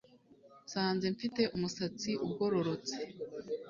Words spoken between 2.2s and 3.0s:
ugororotse